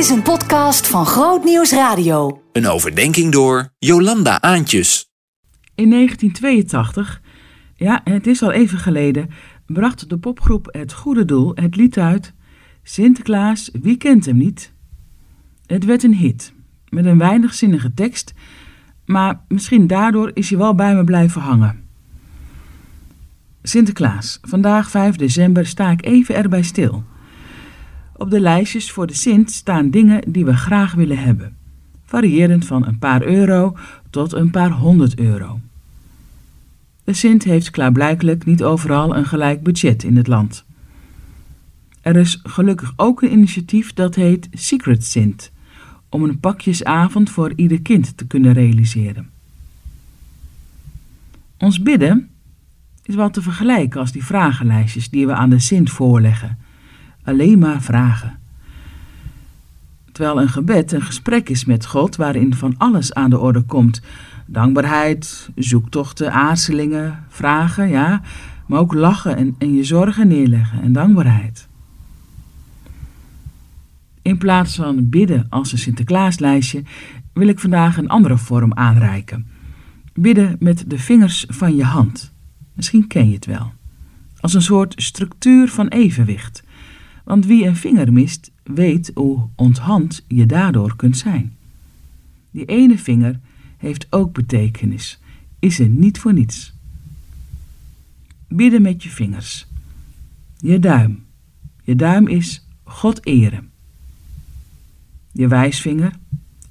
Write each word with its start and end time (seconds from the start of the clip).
is 0.00 0.10
een 0.10 0.22
podcast 0.22 0.86
van 0.86 1.06
Groot 1.06 1.44
Nieuws 1.44 1.72
Radio. 1.72 2.42
Een 2.52 2.66
overdenking 2.66 3.32
door 3.32 3.68
Jolanda 3.78 4.40
Aantjes. 4.40 5.10
In 5.74 5.90
1982, 5.90 7.22
ja, 7.74 8.00
het 8.04 8.26
is 8.26 8.42
al 8.42 8.50
even 8.50 8.78
geleden, 8.78 9.30
bracht 9.66 10.08
de 10.08 10.18
popgroep 10.18 10.68
Het 10.70 10.92
Goede 10.92 11.24
Doel 11.24 11.52
het 11.54 11.76
lied 11.76 11.98
uit 11.98 12.34
Sinterklaas, 12.82 13.70
wie 13.82 13.96
kent 13.96 14.26
hem 14.26 14.36
niet? 14.36 14.72
Het 15.66 15.84
werd 15.84 16.02
een 16.02 16.14
hit, 16.14 16.52
met 16.88 17.04
een 17.04 17.18
weinigzinnige 17.18 17.94
tekst, 17.94 18.32
maar 19.04 19.44
misschien 19.48 19.86
daardoor 19.86 20.30
is 20.34 20.48
hij 20.48 20.58
wel 20.58 20.74
bij 20.74 20.94
me 20.94 21.04
blijven 21.04 21.40
hangen. 21.40 21.84
Sinterklaas, 23.62 24.38
vandaag 24.42 24.90
5 24.90 25.16
december 25.16 25.66
sta 25.66 25.90
ik 25.90 26.04
even 26.04 26.34
erbij 26.34 26.62
stil. 26.62 27.04
Op 28.20 28.30
de 28.30 28.40
lijstjes 28.40 28.90
voor 28.90 29.06
de 29.06 29.14
Sint 29.14 29.50
staan 29.50 29.90
dingen 29.90 30.32
die 30.32 30.44
we 30.44 30.56
graag 30.56 30.94
willen 30.94 31.18
hebben, 31.18 31.56
variërend 32.04 32.66
van 32.66 32.86
een 32.86 32.98
paar 32.98 33.22
euro 33.22 33.76
tot 34.10 34.32
een 34.32 34.50
paar 34.50 34.70
honderd 34.70 35.18
euro. 35.18 35.60
De 37.04 37.12
Sint 37.12 37.44
heeft 37.44 37.70
klaarblijkelijk 37.70 38.44
niet 38.44 38.62
overal 38.62 39.16
een 39.16 39.24
gelijk 39.24 39.62
budget 39.62 40.02
in 40.02 40.16
het 40.16 40.26
land. 40.26 40.64
Er 42.00 42.16
is 42.16 42.40
gelukkig 42.42 42.92
ook 42.96 43.22
een 43.22 43.32
initiatief 43.32 43.92
dat 43.92 44.14
heet 44.14 44.48
Secret 44.52 45.04
Sint, 45.04 45.52
om 46.08 46.22
een 46.22 46.40
pakjesavond 46.40 47.30
voor 47.30 47.52
ieder 47.56 47.82
kind 47.82 48.16
te 48.16 48.26
kunnen 48.26 48.52
realiseren. 48.52 49.30
Ons 51.58 51.82
bidden 51.82 52.28
is 53.02 53.14
wel 53.14 53.30
te 53.30 53.42
vergelijken 53.42 54.00
als 54.00 54.12
die 54.12 54.24
vragenlijstjes 54.24 55.10
die 55.10 55.26
we 55.26 55.34
aan 55.34 55.50
de 55.50 55.58
Sint 55.58 55.90
voorleggen. 55.90 56.59
Alleen 57.30 57.58
maar 57.58 57.82
vragen. 57.82 58.38
Terwijl 60.12 60.40
een 60.40 60.48
gebed 60.48 60.92
een 60.92 61.02
gesprek 61.02 61.48
is 61.48 61.64
met 61.64 61.86
God 61.86 62.16
waarin 62.16 62.54
van 62.54 62.74
alles 62.78 63.14
aan 63.14 63.30
de 63.30 63.38
orde 63.38 63.62
komt. 63.62 64.02
Dankbaarheid, 64.46 65.50
zoektochten, 65.54 66.32
aarzelingen, 66.32 67.24
vragen, 67.28 67.88
ja, 67.88 68.22
maar 68.66 68.78
ook 68.78 68.94
lachen 68.94 69.36
en, 69.36 69.54
en 69.58 69.74
je 69.74 69.84
zorgen 69.84 70.28
neerleggen 70.28 70.82
en 70.82 70.92
dankbaarheid. 70.92 71.68
In 74.22 74.38
plaats 74.38 74.76
van 74.76 75.08
bidden 75.08 75.46
als 75.48 75.72
een 75.72 75.78
Sinterklaaslijstje 75.78 76.82
wil 77.32 77.48
ik 77.48 77.58
vandaag 77.58 77.96
een 77.96 78.08
andere 78.08 78.38
vorm 78.38 78.74
aanreiken. 78.74 79.46
Bidden 80.14 80.56
met 80.58 80.84
de 80.86 80.98
vingers 80.98 81.44
van 81.48 81.76
je 81.76 81.84
hand. 81.84 82.32
Misschien 82.74 83.06
ken 83.06 83.28
je 83.28 83.34
het 83.34 83.46
wel. 83.46 83.72
Als 84.40 84.54
een 84.54 84.62
soort 84.62 85.02
structuur 85.02 85.68
van 85.68 85.88
evenwicht. 85.88 86.68
Want 87.30 87.46
wie 87.46 87.66
een 87.66 87.76
vinger 87.76 88.12
mist, 88.12 88.50
weet 88.62 89.10
hoe 89.14 89.48
onthand 89.54 90.24
je 90.28 90.46
daardoor 90.46 90.96
kunt 90.96 91.16
zijn. 91.16 91.56
Die 92.50 92.64
ene 92.64 92.98
vinger 92.98 93.40
heeft 93.76 94.06
ook 94.12 94.32
betekenis, 94.32 95.20
is 95.58 95.78
er 95.78 95.88
niet 95.88 96.18
voor 96.18 96.32
niets. 96.32 96.72
Bidden 98.48 98.82
met 98.82 99.02
je 99.02 99.08
vingers. 99.08 99.66
Je 100.58 100.78
duim. 100.78 101.24
Je 101.82 101.96
duim 101.96 102.28
is 102.28 102.66
God 102.84 103.26
eren. 103.26 103.70
Je 105.32 105.48
wijsvinger 105.48 106.12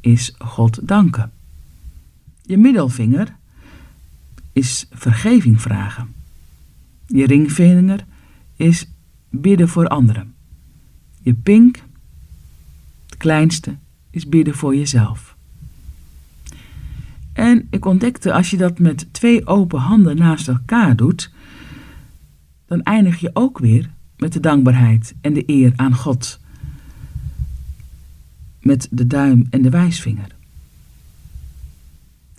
is 0.00 0.34
God 0.38 0.88
danken. 0.88 1.32
Je 2.42 2.56
middelvinger 2.56 3.36
is 4.52 4.86
vergeving 4.90 5.60
vragen. 5.60 6.14
Je 7.06 7.26
ringvinger 7.26 8.06
is 8.54 8.88
bidden 9.30 9.68
voor 9.68 9.88
anderen. 9.88 10.34
Je 11.26 11.34
pink, 11.34 11.82
het 13.06 13.16
kleinste, 13.16 13.76
is 14.10 14.28
bidden 14.28 14.54
voor 14.54 14.76
jezelf. 14.76 15.36
En 17.32 17.66
ik 17.70 17.84
ontdekte, 17.84 18.32
als 18.32 18.50
je 18.50 18.56
dat 18.56 18.78
met 18.78 19.12
twee 19.12 19.46
open 19.46 19.78
handen 19.78 20.16
naast 20.16 20.48
elkaar 20.48 20.96
doet, 20.96 21.32
dan 22.66 22.82
eindig 22.82 23.20
je 23.20 23.30
ook 23.32 23.58
weer 23.58 23.90
met 24.16 24.32
de 24.32 24.40
dankbaarheid 24.40 25.14
en 25.20 25.32
de 25.32 25.42
eer 25.46 25.72
aan 25.76 25.94
God. 25.94 26.40
Met 28.60 28.88
de 28.90 29.06
duim 29.06 29.46
en 29.50 29.62
de 29.62 29.70
wijsvinger. 29.70 30.34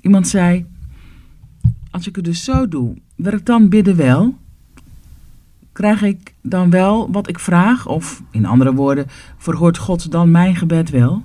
Iemand 0.01 0.27
zei: 0.27 0.65
Als 1.91 2.07
ik 2.07 2.15
het 2.15 2.25
dus 2.25 2.43
zo 2.43 2.67
doe, 2.67 2.97
werkt 3.15 3.45
dan 3.45 3.69
bidden 3.69 3.95
wel? 3.95 4.37
Krijg 5.77 6.01
ik 6.01 6.33
dan 6.41 6.69
wel 6.69 7.11
wat 7.11 7.29
ik 7.29 7.39
vraag? 7.39 7.87
Of 7.87 8.23
in 8.31 8.45
andere 8.45 8.73
woorden, 8.73 9.05
verhoort 9.37 9.77
God 9.77 10.11
dan 10.11 10.31
mijn 10.31 10.55
gebed 10.55 10.89
wel? 10.89 11.23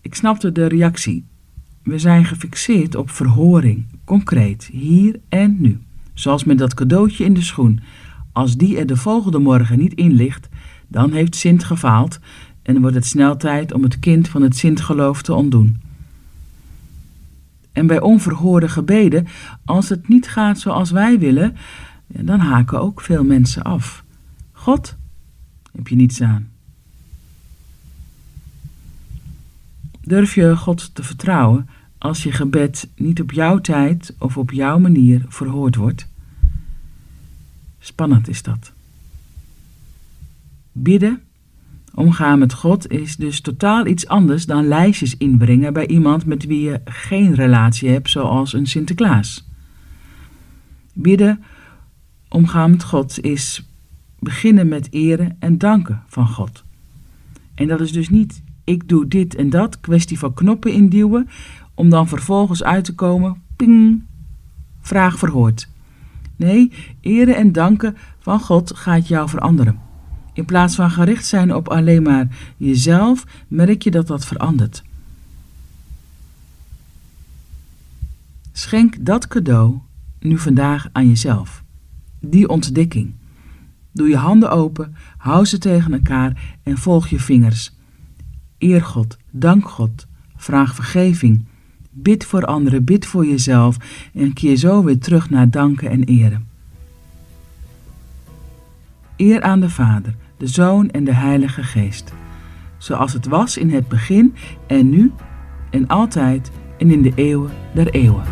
Ik 0.00 0.14
snapte 0.14 0.52
de 0.52 0.66
reactie. 0.66 1.24
We 1.82 1.98
zijn 1.98 2.24
gefixeerd 2.24 2.94
op 2.94 3.10
verhoring, 3.10 3.84
concreet, 4.04 4.68
hier 4.72 5.20
en 5.28 5.56
nu. 5.60 5.80
Zoals 6.14 6.44
met 6.44 6.58
dat 6.58 6.74
cadeautje 6.74 7.24
in 7.24 7.34
de 7.34 7.42
schoen. 7.42 7.80
Als 8.32 8.56
die 8.56 8.78
er 8.78 8.86
de 8.86 8.96
volgende 8.96 9.38
morgen 9.38 9.78
niet 9.78 9.94
in 9.94 10.12
ligt, 10.12 10.48
dan 10.88 11.12
heeft 11.12 11.36
Sint 11.36 11.64
gefaald 11.64 12.18
en 12.62 12.80
wordt 12.80 12.96
het 12.96 13.06
snel 13.06 13.36
tijd 13.36 13.72
om 13.72 13.82
het 13.82 13.98
kind 13.98 14.28
van 14.28 14.42
het 14.42 14.56
Sintgeloof 14.56 15.22
te 15.22 15.34
ontdoen. 15.34 15.81
En 17.72 17.86
bij 17.86 18.00
onverhoorde 18.00 18.68
gebeden, 18.68 19.26
als 19.64 19.88
het 19.88 20.08
niet 20.08 20.28
gaat 20.28 20.58
zoals 20.58 20.90
wij 20.90 21.18
willen, 21.18 21.56
dan 22.06 22.38
haken 22.38 22.80
ook 22.80 23.00
veel 23.00 23.24
mensen 23.24 23.62
af. 23.62 24.04
God, 24.52 24.96
heb 25.72 25.88
je 25.88 25.96
niets 25.96 26.20
aan. 26.20 26.50
Durf 30.00 30.34
je 30.34 30.56
God 30.56 30.94
te 30.94 31.02
vertrouwen 31.02 31.68
als 31.98 32.22
je 32.22 32.32
gebed 32.32 32.88
niet 32.96 33.20
op 33.20 33.32
jouw 33.32 33.58
tijd 33.58 34.14
of 34.18 34.36
op 34.36 34.50
jouw 34.50 34.78
manier 34.78 35.24
verhoord 35.28 35.74
wordt? 35.74 36.08
Spannend 37.78 38.28
is 38.28 38.42
dat. 38.42 38.72
Bidden, 40.72 41.22
omgaan 41.94 42.38
met 42.38 42.52
God, 42.52 42.90
is 42.90 43.16
dus 43.16 43.40
totaal 43.40 43.86
iets 43.86 44.08
anders 44.08 44.46
dan 44.46 44.68
lijstjes 44.68 45.16
inbrengen 45.16 45.72
bij 45.72 45.86
iemand 45.86 46.26
met 46.26 46.44
wie 46.44 46.60
je 46.60 46.80
geen 46.84 47.34
relatie 47.34 47.88
hebt, 47.88 48.10
zoals 48.10 48.52
een 48.52 48.66
Sinterklaas. 48.66 49.48
Bidden, 50.94 51.42
omgaan 52.28 52.70
met 52.70 52.84
God, 52.84 53.20
is 53.20 53.68
beginnen 54.18 54.68
met 54.68 54.92
eren 54.92 55.36
en 55.38 55.58
danken 55.58 56.02
van 56.06 56.28
God. 56.28 56.64
En 57.54 57.68
dat 57.68 57.80
is 57.80 57.92
dus 57.92 58.08
niet 58.08 58.42
ik 58.64 58.88
doe 58.88 59.08
dit 59.08 59.34
en 59.34 59.50
dat, 59.50 59.80
kwestie 59.80 60.18
van 60.18 60.34
knoppen 60.34 60.72
induwen, 60.72 61.28
om 61.74 61.90
dan 61.90 62.08
vervolgens 62.08 62.62
uit 62.62 62.84
te 62.84 62.94
komen, 62.94 63.42
ping, 63.56 64.04
vraag 64.80 65.18
verhoord. 65.18 65.68
Nee, 66.36 66.72
eren 67.00 67.36
en 67.36 67.52
danken 67.52 67.96
van 68.18 68.40
God 68.40 68.76
gaat 68.76 69.08
jou 69.08 69.28
veranderen. 69.28 69.80
In 70.32 70.44
plaats 70.44 70.74
van 70.74 70.90
gericht 70.90 71.26
zijn 71.26 71.54
op 71.54 71.68
alleen 71.68 72.02
maar 72.02 72.28
jezelf, 72.56 73.24
merk 73.48 73.82
je 73.82 73.90
dat 73.90 74.06
dat 74.06 74.24
verandert. 74.24 74.82
Schenk 78.52 79.04
dat 79.04 79.28
cadeau 79.28 79.78
nu 80.20 80.38
vandaag 80.38 80.88
aan 80.92 81.08
jezelf. 81.08 81.64
Die 82.20 82.48
ontdekking. 82.48 83.14
Doe 83.92 84.08
je 84.08 84.16
handen 84.16 84.50
open, 84.50 84.96
hou 85.16 85.44
ze 85.44 85.58
tegen 85.58 85.92
elkaar 85.92 86.58
en 86.62 86.78
volg 86.78 87.08
je 87.08 87.20
vingers. 87.20 87.72
Eer 88.58 88.82
God, 88.82 89.16
dank 89.30 89.68
God, 89.68 90.06
vraag 90.36 90.74
vergeving, 90.74 91.44
bid 91.90 92.24
voor 92.24 92.44
anderen, 92.44 92.84
bid 92.84 93.06
voor 93.06 93.26
jezelf 93.26 93.76
en 94.14 94.32
keer 94.32 94.56
zo 94.56 94.84
weer 94.84 94.98
terug 94.98 95.30
naar 95.30 95.50
danken 95.50 95.90
en 95.90 96.04
eren. 96.04 96.48
Eer 99.16 99.42
aan 99.42 99.60
de 99.60 99.70
Vader, 99.70 100.14
de 100.42 100.48
Zoon 100.48 100.90
en 100.90 101.04
de 101.04 101.14
Heilige 101.14 101.62
Geest, 101.62 102.12
zoals 102.78 103.12
het 103.12 103.26
was 103.26 103.56
in 103.56 103.70
het 103.70 103.88
begin 103.88 104.34
en 104.66 104.90
nu 104.90 105.12
en 105.70 105.86
altijd 105.86 106.50
en 106.78 106.90
in 106.90 107.02
de 107.02 107.12
eeuwen 107.14 107.50
der 107.74 107.90
eeuwen. 107.90 108.24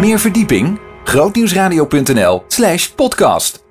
Meer 0.00 0.18
verdieping? 0.18 0.78
grootnieuwsradio.nl 1.04 2.44
slash 2.48 2.88
podcast 2.88 3.63